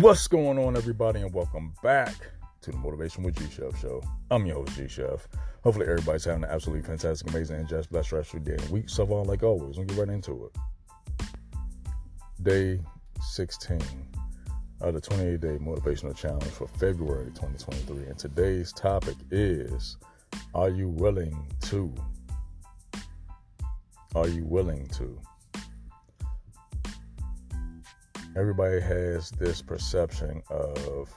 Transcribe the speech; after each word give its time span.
What's 0.00 0.28
going 0.28 0.60
on, 0.60 0.76
everybody, 0.76 1.22
and 1.22 1.34
welcome 1.34 1.74
back 1.82 2.14
to 2.60 2.70
the 2.70 2.76
Motivation 2.76 3.24
with 3.24 3.36
G 3.36 3.52
Chef 3.52 3.80
show. 3.80 4.00
I'm 4.30 4.46
your 4.46 4.54
host, 4.54 4.76
G 4.76 4.86
Chef. 4.86 5.26
Hopefully, 5.64 5.88
everybody's 5.88 6.24
having 6.24 6.44
an 6.44 6.50
absolutely 6.50 6.86
fantastic, 6.86 7.28
amazing, 7.28 7.56
and 7.56 7.68
just 7.68 7.90
blessed 7.90 8.12
rest 8.12 8.32
of 8.32 8.44
day 8.44 8.52
and 8.52 8.70
week. 8.70 8.88
So 8.88 9.04
far, 9.04 9.24
like 9.24 9.42
always, 9.42 9.76
we'll 9.76 9.86
get 9.86 9.98
right 9.98 10.08
into 10.08 10.48
it. 11.18 11.26
Day 12.44 12.80
16 13.32 13.80
of 14.82 14.94
the 14.94 15.00
28 15.00 15.40
day 15.40 15.58
motivational 15.60 16.14
challenge 16.14 16.44
for 16.44 16.68
February 16.68 17.32
2023. 17.34 18.04
And 18.04 18.16
today's 18.16 18.72
topic 18.72 19.16
is 19.32 19.96
Are 20.54 20.70
you 20.70 20.90
willing 20.90 21.36
to? 21.62 21.92
Are 24.14 24.28
you 24.28 24.44
willing 24.44 24.86
to? 24.90 25.20
Everybody 28.38 28.80
has 28.80 29.30
this 29.32 29.60
perception 29.60 30.40
of, 30.48 31.12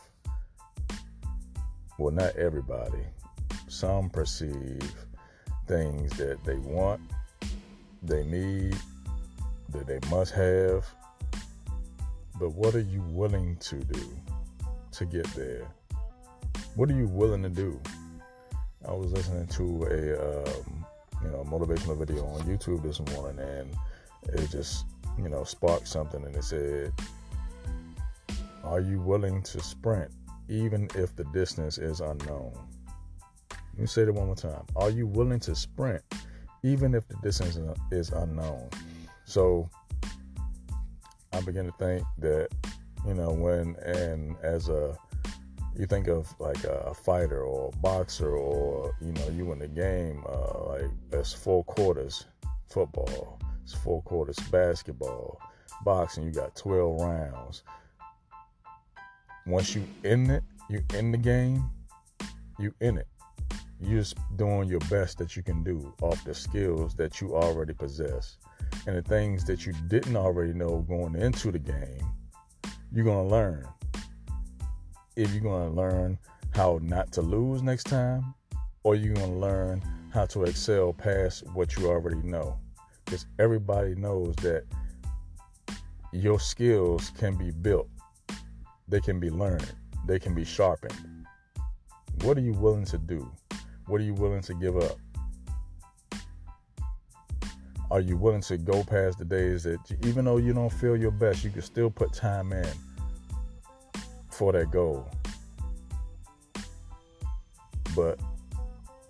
well, 1.99 2.11
not 2.11 2.35
everybody. 2.35 3.03
Some 3.67 4.09
perceive 4.09 4.81
things 5.67 6.17
that 6.17 6.43
they 6.43 6.55
want, 6.55 6.99
they 8.01 8.25
need, 8.25 8.75
that 9.69 9.85
they 9.85 9.99
must 10.09 10.33
have. 10.33 10.83
But 12.39 12.55
what 12.55 12.73
are 12.73 12.79
you 12.79 13.03
willing 13.09 13.55
to 13.57 13.75
do 13.75 14.09
to 14.93 15.05
get 15.05 15.25
there? 15.35 15.67
What 16.75 16.89
are 16.89 16.95
you 16.95 17.07
willing 17.07 17.43
to 17.43 17.49
do? 17.49 17.79
I 18.87 18.93
was 18.93 19.11
listening 19.11 19.45
to 19.47 19.63
a 19.83 20.39
um, 20.39 20.85
you 21.23 21.29
know 21.29 21.43
motivational 21.43 21.99
video 21.99 22.25
on 22.25 22.41
YouTube 22.47 22.81
this 22.81 22.99
morning, 23.13 23.39
and 23.39 23.75
it 24.33 24.49
just 24.49 24.85
you 25.17 25.29
know, 25.29 25.43
sparked 25.43 25.87
something 25.87 26.23
and 26.23 26.35
it 26.35 26.43
said, 26.43 26.93
Are 28.63 28.79
you 28.79 28.99
willing 28.99 29.41
to 29.43 29.61
sprint 29.61 30.11
even 30.49 30.89
if 30.95 31.15
the 31.15 31.23
distance 31.25 31.77
is 31.77 31.99
unknown? 31.99 32.53
Let 33.49 33.79
me 33.79 33.87
say 33.87 34.05
that 34.05 34.13
one 34.13 34.27
more 34.27 34.35
time. 34.35 34.65
Are 34.75 34.89
you 34.89 35.07
willing 35.07 35.39
to 35.41 35.55
sprint 35.55 36.01
even 36.63 36.93
if 36.93 37.07
the 37.07 37.15
distance 37.23 37.57
is 37.91 38.09
unknown? 38.11 38.69
So 39.25 39.69
I 41.33 41.41
begin 41.41 41.65
to 41.65 41.71
think 41.73 42.03
that, 42.19 42.49
you 43.05 43.13
know, 43.13 43.31
when 43.31 43.75
and 43.77 44.35
as 44.43 44.69
a 44.69 44.97
you 45.77 45.85
think 45.85 46.07
of 46.07 46.33
like 46.39 46.63
a 46.65 46.93
fighter 46.93 47.43
or 47.43 47.71
a 47.73 47.77
boxer 47.77 48.35
or 48.35 48.93
you 48.99 49.13
know 49.13 49.29
you 49.29 49.51
in 49.53 49.59
the 49.59 49.69
game 49.69 50.21
uh, 50.27 50.65
like 50.65 50.91
that's 51.09 51.31
four 51.31 51.63
quarters 51.63 52.25
football 52.67 53.39
it's 53.63 53.73
four 53.73 54.01
quarters 54.03 54.37
basketball. 54.51 55.39
Boxing, 55.83 56.25
you 56.25 56.31
got 56.31 56.55
12 56.55 56.99
rounds. 56.99 57.63
Once 59.45 59.75
you 59.75 59.83
in 60.03 60.29
it, 60.29 60.43
you 60.69 60.83
in 60.95 61.11
the 61.11 61.17
game, 61.17 61.69
you 62.59 62.73
in 62.81 62.97
it. 62.97 63.07
You 63.79 63.97
just 63.97 64.15
doing 64.37 64.69
your 64.69 64.79
best 64.81 65.17
that 65.17 65.35
you 65.35 65.41
can 65.41 65.63
do 65.63 65.93
off 66.01 66.23
the 66.23 66.33
skills 66.33 66.93
that 66.95 67.19
you 67.19 67.35
already 67.35 67.73
possess. 67.73 68.37
And 68.85 68.95
the 68.95 69.01
things 69.01 69.43
that 69.45 69.65
you 69.65 69.73
didn't 69.87 70.15
already 70.15 70.53
know 70.53 70.85
going 70.87 71.15
into 71.15 71.51
the 71.51 71.59
game, 71.59 72.05
you're 72.91 73.05
gonna 73.05 73.27
learn. 73.27 73.67
If 75.15 75.31
you're 75.33 75.41
gonna 75.41 75.71
learn 75.71 76.19
how 76.53 76.79
not 76.81 77.11
to 77.13 77.21
lose 77.21 77.63
next 77.63 77.85
time, 77.85 78.33
or 78.83 78.95
you're 78.95 79.15
gonna 79.15 79.39
learn 79.39 79.81
how 80.13 80.25
to 80.27 80.43
excel 80.43 80.93
past 80.93 81.43
what 81.53 81.75
you 81.77 81.87
already 81.87 82.21
know 82.21 82.57
because 83.11 83.25
everybody 83.39 83.95
knows 83.95 84.35
that 84.37 84.63
your 86.13 86.39
skills 86.39 87.11
can 87.17 87.35
be 87.35 87.51
built, 87.51 87.89
they 88.91 88.99
can 88.99 89.19
be 89.19 89.29
learned, 89.29 89.73
they 90.05 90.19
can 90.19 90.35
be 90.35 90.43
sharpened. 90.43 91.25
What 92.23 92.37
are 92.37 92.41
you 92.41 92.51
willing 92.51 92.85
to 92.85 92.97
do? 92.97 93.31
What 93.87 94.01
are 94.01 94.03
you 94.03 94.13
willing 94.13 94.41
to 94.41 94.53
give 94.53 94.75
up? 94.77 94.97
Are 97.89 98.01
you 98.01 98.17
willing 98.17 98.41
to 98.41 98.57
go 98.57 98.83
past 98.83 99.17
the 99.17 99.25
days 99.25 99.63
that, 99.63 99.79
even 100.05 100.25
though 100.25 100.37
you 100.37 100.53
don't 100.53 100.71
feel 100.71 100.97
your 100.97 101.11
best, 101.11 101.43
you 101.43 101.49
can 101.49 101.61
still 101.61 101.89
put 101.89 102.13
time 102.13 102.51
in 102.51 102.67
for 104.29 104.51
that 104.51 104.71
goal? 104.71 105.09
But 107.95 108.19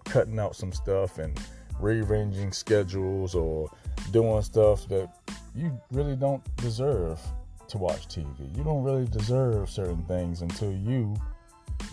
cutting 0.06 0.39
out 0.39 0.56
some 0.56 0.72
stuff 0.72 1.17
and 1.17 1.39
rearranging 1.79 2.51
schedules 2.51 3.33
or 3.33 3.69
doing 4.11 4.41
stuff 4.44 4.88
that 4.89 5.09
you 5.56 5.79
really 5.91 6.16
don't 6.16 6.44
deserve 6.57 7.19
to 7.71 7.77
watch 7.77 8.07
TV. 8.07 8.55
You 8.55 8.63
don't 8.63 8.83
really 8.83 9.05
deserve 9.07 9.69
certain 9.69 10.03
things 10.03 10.41
until 10.41 10.71
you 10.71 11.15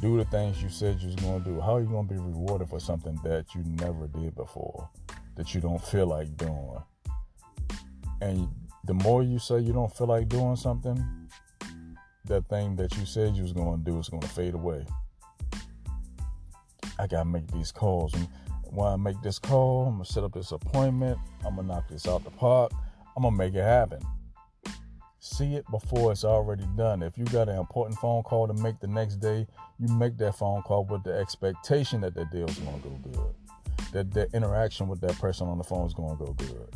do 0.01 0.17
the 0.17 0.25
things 0.27 0.63
you 0.63 0.69
said 0.69 1.01
you 1.01 1.07
was 1.07 1.17
going 1.17 1.43
to 1.43 1.51
do. 1.51 1.61
How 1.61 1.77
are 1.77 1.81
you 1.81 1.87
going 1.87 2.07
to 2.07 2.15
be 2.15 2.21
rewarded 2.21 2.69
for 2.69 2.81
something 2.81 3.19
that 3.25 3.55
you 3.55 3.63
never 3.65 4.07
did 4.09 4.35
before, 4.35 4.89
that 5.37 5.55
you 5.55 5.61
don't 5.61 5.83
feel 5.83 6.07
like 6.07 6.37
doing? 6.37 6.83
And 8.21 8.49
the 8.85 8.95
more 8.95 9.23
you 9.23 9.39
say 9.39 9.61
you 9.61 9.73
don't 9.73 9.95
feel 9.97 10.09
like 10.09 10.29
doing 10.29 10.57
something, 10.57 11.03
that 12.25 12.49
thing 12.49 12.77
that 12.77 12.97
you 12.97 13.07
said 13.07 13.35
you 13.35 13.43
was 13.43 13.53
going 13.53 13.85
to 13.85 13.91
do 13.91 13.99
is 13.99 14.09
going 14.09 14.23
to 14.23 14.29
fade 14.29 14.55
away. 14.55 14.85
I 16.99 17.07
got 17.07 17.23
to 17.23 17.25
make 17.25 17.51
these 17.53 17.73
calls. 17.73 18.13
And 18.15 18.29
when 18.71 18.89
I 18.89 18.97
make 18.97 19.21
this 19.23 19.39
call, 19.39 19.87
I'm 19.87 19.95
gonna 19.95 20.05
set 20.05 20.25
up 20.25 20.33
this 20.33 20.53
appointment, 20.53 21.19
I'm 21.45 21.57
gonna 21.57 21.69
knock 21.69 21.89
this 21.89 22.07
out 22.07 22.25
the 22.25 22.31
park, 22.31 22.73
I'm 23.17 23.23
gonna 23.23 23.37
make 23.37 23.55
it 23.55 23.63
happen. 23.63 24.01
See 25.31 25.55
it 25.55 25.65
before 25.71 26.11
it's 26.11 26.25
already 26.25 26.67
done. 26.77 27.03
If 27.03 27.19
you 27.19 27.25
got 27.27 27.49
an 27.49 27.59
important 27.59 27.99
phone 27.99 28.23
call 28.23 28.47
to 28.49 28.55
make 28.55 28.81
the 28.81 28.87
next 28.87 29.17
day, 29.17 29.47
you 29.79 29.89
make 29.89 30.17
that 30.19 30.37
phone 30.37 30.63
call 30.63 30.85
with 30.87 31.05
the 31.05 31.13
expectation 31.13 32.01
that 32.01 32.15
that 32.15 32.31
deal 32.31 32.49
is 32.49 32.59
gonna 32.59 32.79
go 32.79 32.91
good. 33.13 33.35
That 33.93 34.13
that 34.15 34.35
interaction 34.35 34.89
with 34.89 35.01
that 35.03 35.19
person 35.19 35.47
on 35.47 35.59
the 35.59 35.65
phone 35.65 35.87
is 35.87 35.95
gonna 35.95 36.17
go 36.17 36.33
good. 36.33 36.75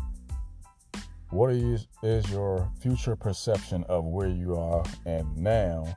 What 1.31 1.53
is, 1.53 1.89
is 2.03 2.31
your 2.31 2.71
future 2.81 3.17
perception 3.17 3.85
of 3.85 4.05
where 4.05 4.29
you 4.29 4.55
are 4.55 4.85
and 5.07 5.35
now 5.37 5.97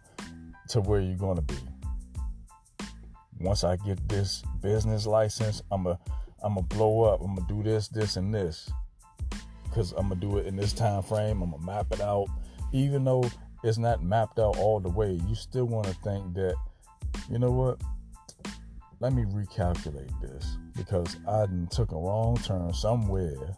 to 0.70 0.80
where 0.80 1.02
you're 1.02 1.18
gonna 1.18 1.42
be? 1.42 1.58
once 3.40 3.64
I 3.64 3.76
get 3.76 4.08
this 4.08 4.44
business 4.62 5.06
license, 5.06 5.62
I'm 5.72 5.88
a 5.88 6.00
I'm 6.44 6.56
gonna 6.56 6.68
blow 6.68 7.04
up. 7.04 7.22
I'm 7.22 7.36
gonna 7.36 7.48
do 7.48 7.64
this, 7.64 7.88
this, 7.88 8.18
and 8.18 8.34
this, 8.34 8.72
because 9.76 9.92
I'm 9.92 10.08
gonna 10.08 10.22
do 10.22 10.38
it 10.38 10.46
in 10.46 10.56
this 10.56 10.72
time 10.72 11.04
frame. 11.04 11.42
I'm 11.42 11.52
gonna 11.52 11.66
map 11.66 11.88
it 11.92 12.00
out, 12.00 12.28
even 12.72 13.04
though 13.04 13.30
it's 13.62 13.78
not 13.78 14.02
mapped 14.02 14.40
out 14.40 14.58
all 14.58 14.80
the 14.80 14.90
way. 14.90 15.20
You 15.28 15.36
still 15.36 15.66
want 15.66 15.86
to 15.88 15.94
think 15.96 16.34
that, 16.36 16.56
you 17.30 17.40
know 17.40 17.52
what? 17.52 17.82
Let 19.02 19.12
me 19.12 19.24
recalculate 19.24 20.10
this 20.22 20.58
because 20.78 21.18
I 21.28 21.46
took 21.70 21.92
a 21.92 21.98
wrong 21.98 22.38
turn 22.38 22.74
somewhere, 22.74 23.58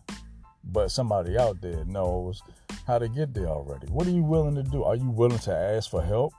but 0.63 0.89
somebody 0.89 1.37
out 1.37 1.61
there 1.61 1.85
knows 1.85 2.41
how 2.87 2.97
to 2.97 3.07
get 3.07 3.35
there 3.35 3.47
already. 3.47 3.85
What 3.87 4.07
are 4.07 4.11
you 4.11 4.23
willing 4.23 4.55
to 4.55 4.63
do? 4.63 4.83
Are 4.83 4.95
you 4.95 5.11
willing 5.11 5.37
to 5.39 5.53
ask 5.53 5.91
for 5.91 6.01
help? 6.01 6.33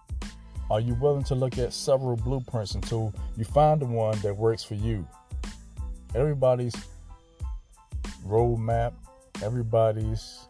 Are 0.72 0.81
you 0.81 0.94
willing 0.94 1.25
to 1.25 1.37
look 1.37 1.56
at 1.56 1.72
several 1.72 2.17
blueprints 2.17 2.75
until 2.75 3.15
you 3.37 3.44
find 3.44 3.81
the 3.81 3.87
one 3.87 4.19
that 4.22 4.37
works 4.37 4.65
for 4.65 4.75
you? 4.75 5.06
Everybody's 6.17 6.75
roadmap, 8.27 8.93
everybody's 9.43 10.47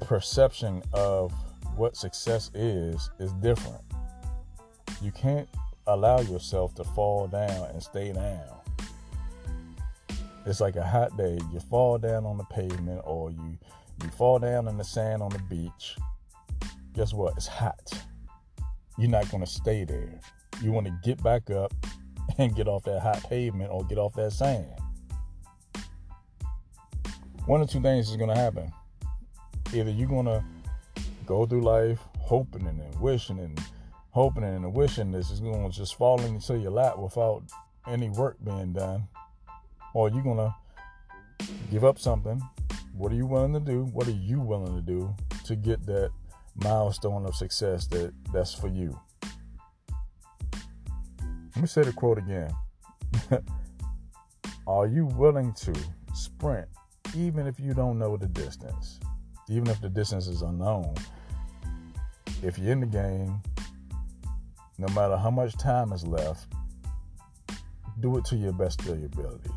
perception 0.00 0.82
of 0.92 1.32
what 1.76 1.96
success 1.96 2.50
is 2.54 3.10
is 3.18 3.32
different. 3.34 3.82
You 5.02 5.12
can't 5.12 5.48
allow 5.86 6.20
yourself 6.20 6.74
to 6.76 6.84
fall 6.84 7.26
down 7.28 7.70
and 7.70 7.82
stay 7.82 8.12
down. 8.12 8.44
It's 10.46 10.60
like 10.60 10.76
a 10.76 10.84
hot 10.84 11.16
day. 11.16 11.38
You 11.52 11.60
fall 11.60 11.98
down 11.98 12.24
on 12.24 12.38
the 12.38 12.44
pavement 12.44 13.02
or 13.04 13.30
you 13.30 13.58
you 14.02 14.10
fall 14.10 14.38
down 14.38 14.68
in 14.68 14.76
the 14.76 14.84
sand 14.84 15.22
on 15.22 15.30
the 15.30 15.40
beach. 15.50 15.96
Guess 16.94 17.12
what? 17.12 17.34
It's 17.36 17.46
hot 17.46 17.92
you're 18.98 19.08
not 19.08 19.30
going 19.30 19.42
to 19.42 19.50
stay 19.50 19.84
there. 19.84 20.20
You 20.60 20.72
want 20.72 20.88
to 20.88 20.98
get 21.04 21.22
back 21.22 21.50
up 21.50 21.72
and 22.38 22.54
get 22.54 22.68
off 22.68 22.82
that 22.84 23.00
hot 23.00 23.22
pavement 23.30 23.70
or 23.72 23.84
get 23.84 23.96
off 23.96 24.14
that 24.14 24.32
sand. 24.32 24.66
One 27.48 27.62
of 27.62 27.70
two 27.70 27.80
things 27.80 28.10
is 28.10 28.16
going 28.16 28.28
to 28.28 28.36
happen. 28.36 28.70
Either 29.72 29.90
you're 29.90 30.06
going 30.06 30.26
to 30.26 30.44
go 31.24 31.46
through 31.46 31.62
life 31.62 31.98
hoping 32.18 32.66
and 32.66 33.00
wishing 33.00 33.38
and 33.38 33.58
hoping 34.10 34.44
and 34.44 34.70
wishing 34.74 35.10
this 35.10 35.30
is 35.30 35.40
going 35.40 35.66
to 35.70 35.74
just 35.74 35.94
fall 35.96 36.20
into 36.20 36.58
your 36.58 36.72
lap 36.72 36.98
without 36.98 37.42
any 37.86 38.10
work 38.10 38.36
being 38.44 38.74
done, 38.74 39.08
or 39.94 40.10
you're 40.10 40.22
going 40.22 40.36
to 40.36 40.54
give 41.70 41.86
up 41.86 41.98
something. 41.98 42.38
What 42.92 43.12
are 43.12 43.16
you 43.16 43.24
willing 43.24 43.54
to 43.54 43.60
do? 43.60 43.84
What 43.94 44.06
are 44.06 44.10
you 44.10 44.40
willing 44.40 44.76
to 44.76 44.82
do 44.82 45.16
to 45.46 45.56
get 45.56 45.86
that 45.86 46.10
milestone 46.62 47.24
of 47.24 47.34
success 47.34 47.86
that 47.86 48.12
that's 48.30 48.52
for 48.52 48.68
you. 48.68 49.00
Let 51.54 51.62
me 51.62 51.66
say 51.66 51.82
the 51.82 51.94
quote 51.94 52.18
again. 52.18 52.50
Are 54.66 54.86
you 54.86 55.06
willing 55.06 55.54
to 55.54 55.72
sprint 56.12 56.68
even 57.18 57.46
if 57.46 57.58
you 57.58 57.74
don't 57.74 57.98
know 57.98 58.16
the 58.16 58.28
distance? 58.28 59.00
Even 59.48 59.68
if 59.68 59.80
the 59.80 59.88
distance 59.88 60.28
is 60.28 60.42
unknown. 60.42 60.94
if 62.42 62.58
you're 62.58 62.72
in 62.72 62.80
the 62.80 62.86
game, 62.86 63.42
no 64.78 64.86
matter 64.94 65.16
how 65.16 65.30
much 65.30 65.56
time 65.56 65.92
is 65.92 66.06
left, 66.06 66.46
do 68.00 68.16
it 68.16 68.24
to 68.26 68.36
your 68.36 68.52
best 68.52 68.80
of 68.82 68.98
your 68.98 69.06
ability. 69.06 69.50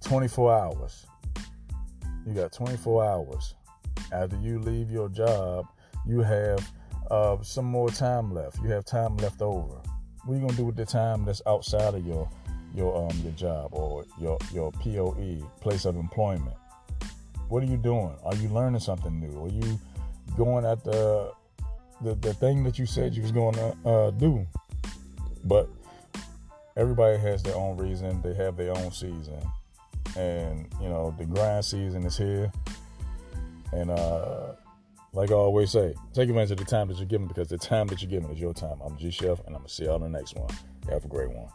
24 0.00 0.52
hours. 0.52 1.06
You 2.26 2.34
got 2.34 2.52
24 2.52 3.04
hours. 3.04 3.54
After 4.12 4.36
you 4.40 4.58
leave 4.58 4.90
your 4.90 5.08
job, 5.08 5.66
you 6.04 6.20
have 6.20 6.68
uh, 7.10 7.40
some 7.42 7.66
more 7.66 7.90
time 7.90 8.32
left. 8.34 8.58
You 8.62 8.70
have 8.70 8.84
time 8.84 9.16
left 9.18 9.40
over. 9.40 9.80
What 10.24 10.34
are 10.34 10.36
you 10.36 10.40
gonna 10.40 10.56
do 10.56 10.64
with 10.64 10.76
the 10.76 10.86
time 10.86 11.24
that's 11.24 11.42
outside 11.46 11.94
of 11.94 12.04
your 12.06 12.28
your 12.74 12.96
um 12.96 13.16
your 13.22 13.32
job 13.32 13.68
or 13.72 14.04
your 14.20 14.38
your 14.52 14.72
POE 14.72 15.48
place 15.60 15.84
of 15.84 15.96
employment? 15.96 16.56
What 17.48 17.62
are 17.62 17.66
you 17.66 17.76
doing? 17.76 18.14
Are 18.24 18.34
you 18.34 18.48
learning 18.48 18.80
something 18.80 19.20
new? 19.20 19.44
Are 19.44 19.48
you 19.48 19.80
going 20.36 20.64
at 20.64 20.82
the 20.84 21.32
the, 22.00 22.14
the 22.16 22.34
thing 22.34 22.64
that 22.64 22.78
you 22.78 22.86
said 22.86 23.14
you 23.14 23.22
was 23.22 23.32
going 23.32 23.54
to 23.54 23.76
uh, 23.88 24.10
do? 24.10 24.46
But 25.44 25.68
everybody 26.76 27.18
has 27.18 27.42
their 27.42 27.54
own 27.56 27.76
reason. 27.76 28.20
They 28.22 28.34
have 28.34 28.56
their 28.56 28.76
own 28.76 28.90
season, 28.90 29.40
and 30.16 30.66
you 30.80 30.88
know 30.88 31.14
the 31.18 31.26
grind 31.26 31.64
season 31.64 32.04
is 32.04 32.16
here. 32.16 32.50
And 33.72 33.90
uh, 33.90 34.52
like 35.12 35.30
I 35.30 35.34
always 35.34 35.70
say, 35.70 35.94
take 36.12 36.28
advantage 36.28 36.52
of 36.52 36.58
the 36.58 36.64
time 36.64 36.88
that 36.88 36.96
you're 36.96 37.06
given 37.06 37.26
because 37.26 37.48
the 37.48 37.58
time 37.58 37.86
that 37.88 38.02
you're 38.02 38.10
given 38.10 38.30
is 38.30 38.40
your 38.40 38.54
time. 38.54 38.80
I'm 38.84 38.96
G 38.96 39.10
Chef, 39.10 39.38
and 39.46 39.54
I'm 39.54 39.62
gonna 39.62 39.68
see 39.68 39.84
you 39.84 39.90
on 39.90 40.00
the 40.00 40.08
next 40.08 40.34
one. 40.34 40.50
Have 40.90 41.04
a 41.04 41.08
great 41.08 41.30
one. 41.30 41.48